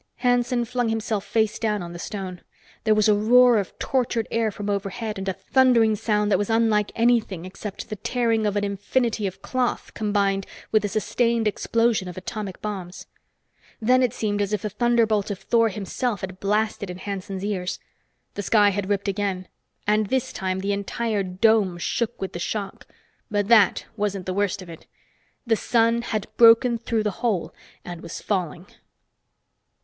Hanson 0.15 0.65
flung 0.65 0.89
himself 0.89 1.23
face 1.23 1.59
down 1.59 1.83
on 1.83 1.93
the 1.93 1.99
stone. 1.99 2.41
There 2.85 2.95
was 2.95 3.07
a 3.07 3.13
roar 3.13 3.59
of 3.59 3.77
tortured 3.77 4.27
air 4.31 4.49
from 4.49 4.67
overhead 4.67 5.19
and 5.19 5.29
a 5.29 5.33
thundering 5.33 5.95
sound 5.95 6.31
that 6.31 6.39
was 6.39 6.49
unlike 6.49 6.91
anything 6.95 7.45
except 7.45 7.87
the 7.87 7.95
tearing 7.95 8.47
of 8.47 8.55
an 8.55 8.63
infinity 8.63 9.27
of 9.27 9.43
cloth 9.43 9.93
combined 9.93 10.47
with 10.71 10.83
a 10.83 10.87
sustained 10.87 11.47
explosion 11.47 12.07
of 12.07 12.17
atomic 12.17 12.63
bombs. 12.63 13.05
Then 13.79 14.01
it 14.01 14.11
seemed 14.11 14.41
as 14.41 14.53
if 14.53 14.63
the 14.63 14.71
thunderbolt 14.71 15.29
of 15.29 15.37
Thor 15.37 15.69
himself 15.69 16.21
had 16.21 16.39
blasted 16.39 16.89
in 16.89 16.97
Hanson's 16.97 17.45
ears. 17.45 17.77
The 18.33 18.41
sky 18.41 18.69
had 18.71 18.89
ripped 18.89 19.07
again, 19.07 19.49
and 19.85 20.07
this 20.07 20.33
time 20.33 20.61
the 20.61 20.73
entire 20.73 21.21
dome 21.21 21.77
shook 21.77 22.19
with 22.19 22.33
the 22.33 22.39
shock. 22.39 22.87
But 23.29 23.49
that 23.49 23.85
wasn't 23.95 24.25
the 24.25 24.33
worst 24.33 24.63
of 24.63 24.67
it. 24.69 24.87
The 25.45 25.55
sun 25.55 26.01
had 26.01 26.25
broken 26.37 26.79
through 26.79 27.03
the 27.03 27.11
hole 27.21 27.53
and 27.85 28.01
was 28.01 28.19
falling! 28.19 28.65